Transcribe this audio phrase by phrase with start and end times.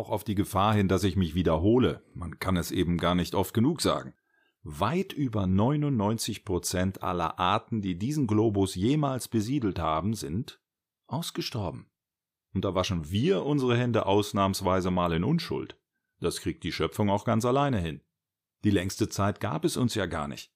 [0.00, 2.02] auch auf die Gefahr hin, dass ich mich wiederhole.
[2.14, 4.14] Man kann es eben gar nicht oft genug sagen.
[4.62, 10.58] Weit über 99 Prozent aller Arten, die diesen Globus jemals besiedelt haben, sind
[11.06, 11.90] ausgestorben.
[12.54, 15.76] Und da waschen wir unsere Hände ausnahmsweise mal in Unschuld.
[16.18, 18.00] Das kriegt die Schöpfung auch ganz alleine hin.
[18.64, 20.50] Die längste Zeit gab es uns ja gar nicht.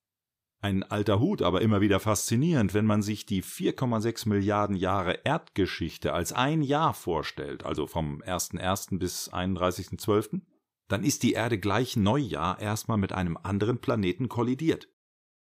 [0.64, 6.14] Ein alter Hut, aber immer wieder faszinierend, wenn man sich die 4,6 Milliarden Jahre Erdgeschichte
[6.14, 8.98] als ein Jahr vorstellt, also vom 1.1.
[8.98, 10.40] bis 31.12.,
[10.88, 14.88] dann ist die Erde gleich Neujahr erstmal mit einem anderen Planeten kollidiert.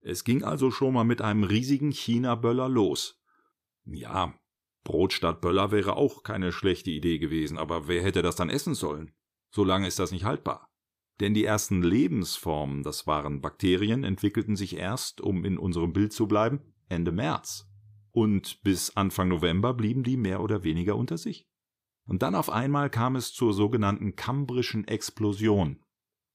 [0.02, 3.22] Es ging also schon mal mit einem riesigen China-Böller los.
[3.84, 4.34] Ja,
[4.84, 8.74] Brot statt Böller wäre auch keine schlechte Idee gewesen, aber wer hätte das dann essen
[8.74, 9.12] sollen?
[9.52, 10.68] So lange ist das nicht haltbar.
[11.20, 16.28] Denn die ersten Lebensformen, das waren Bakterien, entwickelten sich erst, um in unserem Bild zu
[16.28, 17.70] bleiben, Ende März.
[18.12, 21.48] Und bis Anfang November blieben die mehr oder weniger unter sich.
[22.06, 25.82] Und dann auf einmal kam es zur sogenannten kambrischen Explosion.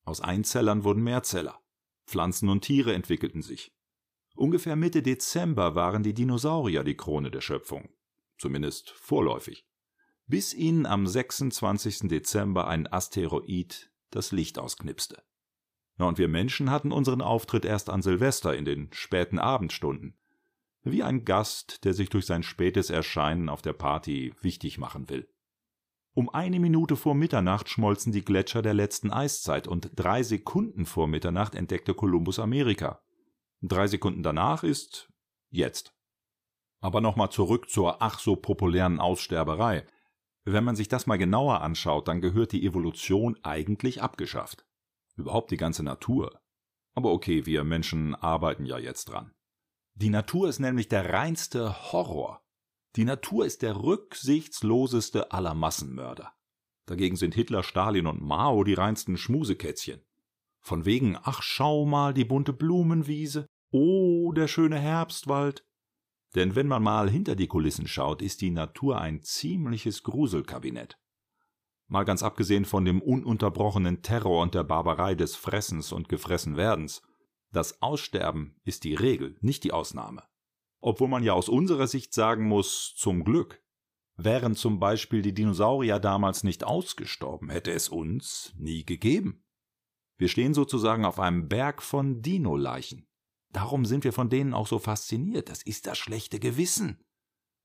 [0.04, 1.60] Aus Einzellern wurden Mehrzeller.
[2.06, 3.72] Pflanzen und Tiere entwickelten sich.
[4.34, 7.90] Ungefähr Mitte Dezember waren die Dinosaurier die Krone der Schöpfung.
[8.38, 9.66] Zumindest vorläufig.
[10.26, 12.08] Bis ihnen am 26.
[12.08, 15.22] Dezember ein Asteroid das Licht ausknipste.
[15.96, 20.16] Na, und wir Menschen hatten unseren Auftritt erst an Silvester in den späten Abendstunden.
[20.82, 25.28] Wie ein Gast, der sich durch sein spätes Erscheinen auf der Party wichtig machen will.
[26.12, 31.06] Um eine Minute vor Mitternacht schmolzen die Gletscher der letzten Eiszeit und drei Sekunden vor
[31.06, 33.00] Mitternacht entdeckte Kolumbus Amerika.
[33.62, 35.12] Drei Sekunden danach ist
[35.50, 35.94] jetzt.
[36.80, 39.86] Aber nochmal zurück zur ach so populären Aussterberei.
[40.44, 44.64] Wenn man sich das mal genauer anschaut, dann gehört die Evolution eigentlich abgeschafft.
[45.16, 46.40] Überhaupt die ganze Natur.
[46.94, 49.32] Aber okay, wir Menschen arbeiten ja jetzt dran.
[49.94, 52.42] Die Natur ist nämlich der reinste Horror.
[52.96, 56.32] Die Natur ist der rücksichtsloseste aller Massenmörder.
[56.86, 60.02] Dagegen sind Hitler, Stalin und Mao die reinsten Schmusekätzchen.
[60.60, 65.64] Von wegen, ach schau mal, die bunte Blumenwiese, oh, der schöne Herbstwald,
[66.34, 70.98] denn wenn man mal hinter die Kulissen schaut, ist die Natur ein ziemliches Gruselkabinett.
[71.88, 77.02] Mal ganz abgesehen von dem ununterbrochenen Terror und der Barbarei des Fressens und Gefressenwerdens.
[77.50, 80.22] Das Aussterben ist die Regel, nicht die Ausnahme.
[80.80, 83.60] Obwohl man ja aus unserer Sicht sagen muss, zum Glück.
[84.16, 89.44] Wären zum Beispiel die Dinosaurier damals nicht ausgestorben, hätte es uns nie gegeben.
[90.16, 93.09] Wir stehen sozusagen auf einem Berg von Dino-Leichen.
[93.52, 95.48] Darum sind wir von denen auch so fasziniert.
[95.48, 97.04] Das ist das schlechte Gewissen.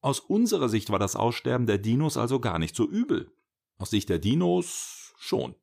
[0.02, 3.32] Aus unserer Sicht war das Aussterben der Dinos also gar nicht so übel.
[3.78, 5.56] Aus Sicht der Dinos schon.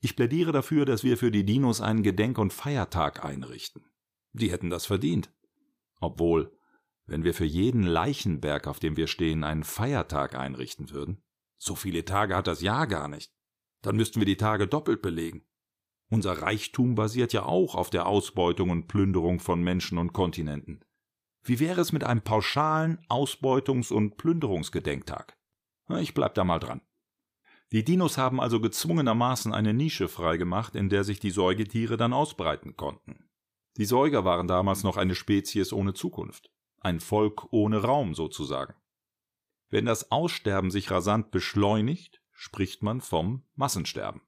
[0.00, 3.84] Ich plädiere dafür, dass wir für die Dinos einen Gedenk- und Feiertag einrichten.
[4.32, 5.32] Die hätten das verdient.
[6.00, 6.56] Obwohl,
[7.06, 11.22] wenn wir für jeden Leichenberg, auf dem wir stehen, einen Feiertag einrichten würden,
[11.56, 13.32] so viele Tage hat das Jahr gar nicht.
[13.82, 15.47] Dann müssten wir die Tage doppelt belegen.
[16.10, 20.80] Unser Reichtum basiert ja auch auf der Ausbeutung und Plünderung von Menschen und Kontinenten.
[21.42, 25.36] Wie wäre es mit einem pauschalen Ausbeutungs- und Plünderungsgedenktag?
[26.00, 26.80] Ich bleib da mal dran.
[27.72, 32.76] Die Dinos haben also gezwungenermaßen eine Nische freigemacht, in der sich die Säugetiere dann ausbreiten
[32.76, 33.28] konnten.
[33.76, 38.74] Die Säuger waren damals noch eine Spezies ohne Zukunft, ein Volk ohne Raum sozusagen.
[39.68, 44.22] Wenn das Aussterben sich rasant beschleunigt, spricht man vom Massensterben.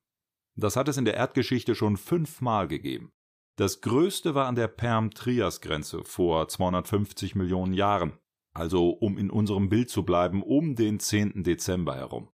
[0.60, 3.10] Das hat es in der Erdgeschichte schon fünfmal gegeben.
[3.56, 8.18] Das größte war an der Perm-Trias-Grenze vor 250 Millionen Jahren,
[8.52, 11.42] also um in unserem Bild zu bleiben, um den 10.
[11.44, 12.28] Dezember herum.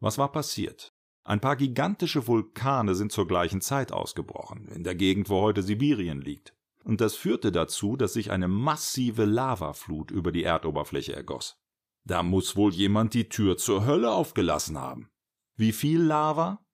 [0.00, 0.92] Was war passiert?
[1.24, 6.20] Ein paar gigantische Vulkane sind zur gleichen Zeit ausgebrochen, in der Gegend, wo heute Sibirien
[6.20, 6.54] liegt.
[6.84, 11.60] Und das führte dazu, dass sich eine massive Lavaflut über die Erdoberfläche ergoss.
[12.04, 15.10] Da muss wohl jemand die Tür zur Hölle aufgelassen haben.
[15.56, 16.64] Wie viel Lava?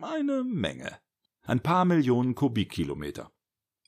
[0.00, 0.98] Eine Menge.
[1.42, 3.30] Ein paar Millionen Kubikkilometer.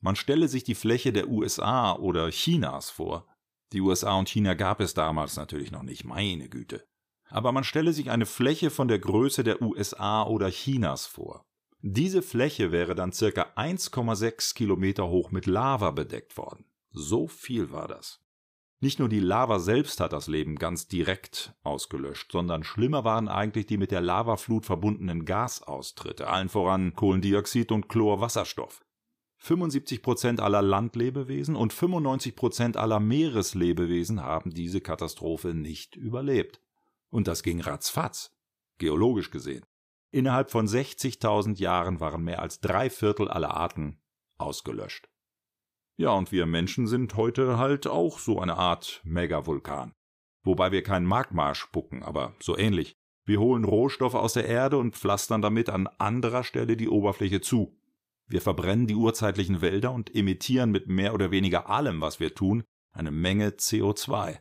[0.01, 3.27] Man stelle sich die Fläche der USA oder Chinas vor.
[3.73, 6.87] Die USA und China gab es damals natürlich noch nicht, meine Güte.
[7.29, 11.47] Aber man stelle sich eine Fläche von der Größe der USA oder Chinas vor.
[11.81, 16.65] Diese Fläche wäre dann circa 1,6 Kilometer hoch mit Lava bedeckt worden.
[16.91, 18.24] So viel war das.
[18.85, 23.65] Nicht nur die Lava selbst hat das Leben ganz direkt ausgelöscht, sondern schlimmer waren eigentlich
[23.65, 28.85] die mit der Lavaflut verbundenen Gasaustritte, allen voran Kohlendioxid und Chlorwasserstoff.
[29.39, 36.61] 75 Prozent aller Landlebewesen und 95 Prozent aller Meereslebewesen haben diese Katastrophe nicht überlebt.
[37.09, 38.37] Und das ging ratzfatz,
[38.77, 39.65] geologisch gesehen.
[40.11, 44.03] Innerhalb von 60.000 Jahren waren mehr als drei Viertel aller Arten
[44.37, 45.09] ausgelöscht.
[45.97, 49.93] Ja, und wir Menschen sind heute halt auch so eine Art Megavulkan.
[50.43, 52.95] Wobei wir kein Magma spucken, aber so ähnlich.
[53.25, 57.79] Wir holen Rohstoffe aus der Erde und pflastern damit an anderer Stelle die Oberfläche zu.
[58.27, 62.65] Wir verbrennen die urzeitlichen Wälder und emittieren mit mehr oder weniger allem, was wir tun,
[62.93, 64.41] eine Menge CO2.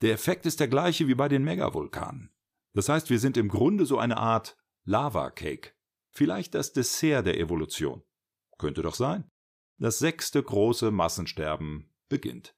[0.00, 2.30] Der Effekt ist der gleiche wie bei den Megavulkanen.
[2.74, 5.72] Das heißt, wir sind im Grunde so eine Art Lava-Cake.
[6.10, 8.02] Vielleicht das Dessert der Evolution.
[8.58, 9.30] Könnte doch sein.
[9.80, 12.56] Das sechste große Massensterben beginnt.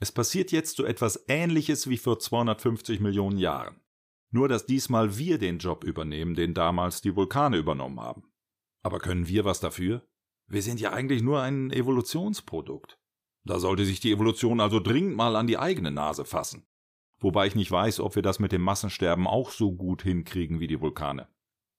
[0.00, 3.80] Es passiert jetzt so etwas Ähnliches wie vor 250 Millionen Jahren.
[4.30, 8.32] Nur dass diesmal wir den Job übernehmen, den damals die Vulkane übernommen haben.
[8.82, 10.08] Aber können wir was dafür?
[10.46, 12.98] Wir sind ja eigentlich nur ein Evolutionsprodukt.
[13.44, 16.66] Da sollte sich die Evolution also dringend mal an die eigene Nase fassen.
[17.18, 20.68] Wobei ich nicht weiß, ob wir das mit dem Massensterben auch so gut hinkriegen wie
[20.68, 21.28] die Vulkane.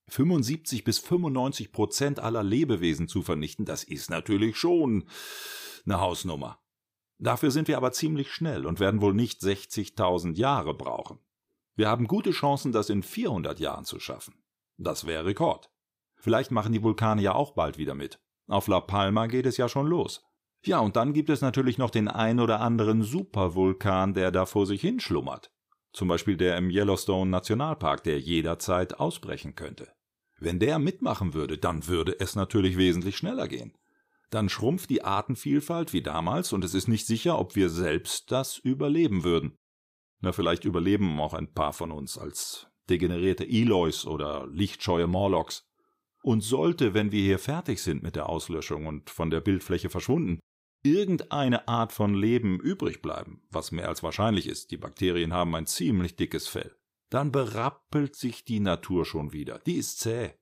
[0.10, 5.06] 75 bis 95 Prozent aller Lebewesen zu vernichten, das ist natürlich schon
[5.86, 6.60] eine Hausnummer.
[7.20, 11.20] Dafür sind wir aber ziemlich schnell und werden wohl nicht 60.000 Jahre brauchen.
[11.76, 14.36] Wir haben gute Chancen, das in 400 Jahren zu schaffen.
[14.78, 15.72] Das wäre Rekord.
[16.16, 18.20] Vielleicht machen die Vulkane ja auch bald wieder mit.
[18.48, 20.24] Auf La Palma geht es ja schon los.
[20.64, 24.66] Ja, und dann gibt es natürlich noch den ein oder anderen Supervulkan, der da vor
[24.66, 25.52] sich hinschlummert.
[25.94, 29.97] Zum Beispiel der im Yellowstone Nationalpark, der jederzeit ausbrechen könnte.
[30.40, 33.74] Wenn der mitmachen würde, dann würde es natürlich wesentlich schneller gehen.
[34.30, 38.58] Dann schrumpft die Artenvielfalt wie damals und es ist nicht sicher, ob wir selbst das
[38.58, 39.58] überleben würden.
[40.20, 45.64] Na, vielleicht überleben auch ein paar von uns als degenerierte Eloys oder lichtscheue Morlocks.
[46.24, 50.40] Und sollte, wenn wir hier fertig sind mit der Auslöschung und von der Bildfläche verschwunden,
[50.84, 55.68] irgendeine Art von Leben übrig bleiben, was mehr als wahrscheinlich ist, die Bakterien haben ein
[55.68, 56.76] ziemlich dickes Fell,
[57.10, 59.60] dann berappelt sich die Natur schon wieder.
[59.60, 60.34] Die ist zäh.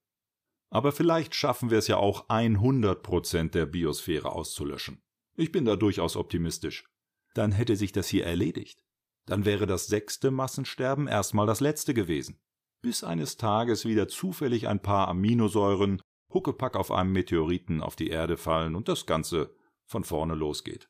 [0.69, 5.01] Aber vielleicht schaffen wir es ja auch 100 Prozent der Biosphäre auszulöschen.
[5.37, 6.85] Ich bin da durchaus optimistisch.
[7.33, 8.83] Dann hätte sich das hier erledigt.
[9.25, 12.39] Dann wäre das sechste Massensterben erstmal das letzte gewesen.
[12.81, 16.01] Bis eines Tages wieder zufällig ein paar Aminosäuren
[16.33, 20.89] Huckepack auf einem Meteoriten auf die Erde fallen und das Ganze von vorne losgeht.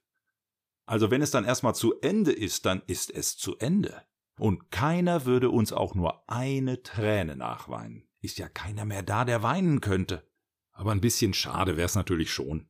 [0.86, 4.04] Also wenn es dann erstmal zu Ende ist, dann ist es zu Ende.
[4.37, 8.07] Und keiner würde uns auch nur eine Träne nachweinen.
[8.21, 10.27] Ist ja keiner mehr da, der weinen könnte.
[10.71, 12.69] Aber ein bisschen schade wär's natürlich schon.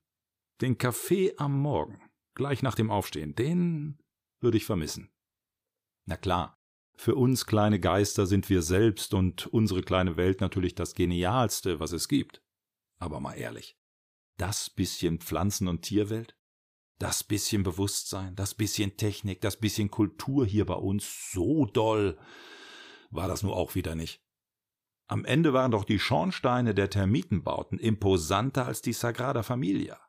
[0.61, 1.99] Den Kaffee am Morgen,
[2.35, 3.99] gleich nach dem Aufstehen, den
[4.39, 5.11] würde ich vermissen.
[6.05, 6.59] Na klar,
[6.97, 11.91] für uns kleine Geister sind wir selbst und unsere kleine Welt natürlich das Genialste, was
[11.91, 12.41] es gibt.
[12.99, 13.77] Aber mal ehrlich,
[14.37, 16.37] das bisschen Pflanzen- und Tierwelt?
[16.97, 22.17] Das bisschen Bewusstsein, das bisschen Technik, das bisschen Kultur hier bei uns so doll
[23.11, 24.21] war das nur auch wieder nicht.
[25.07, 29.99] Am Ende waren doch die Schornsteine der Termitenbauten imposanter als die Sagrada Familia.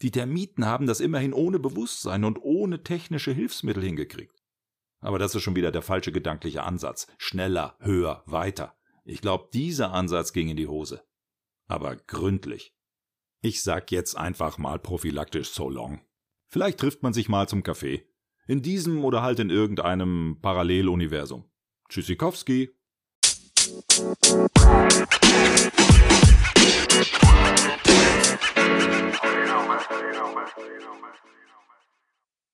[0.00, 4.42] Die Termiten haben das immerhin ohne Bewusstsein und ohne technische Hilfsmittel hingekriegt.
[5.00, 7.06] Aber das ist schon wieder der falsche gedankliche Ansatz.
[7.18, 8.76] Schneller, höher, weiter.
[9.04, 11.04] Ich glaube, dieser Ansatz ging in die Hose.
[11.66, 12.74] Aber gründlich.
[13.42, 16.00] Ich sag jetzt einfach mal prophylaktisch so long.
[16.52, 18.04] Vielleicht trifft man sich mal zum Kaffee.
[18.46, 21.44] In diesem oder halt in irgendeinem Paralleluniversum.
[21.88, 22.68] Tschüssikowski.
[23.64, 25.02] Thank you.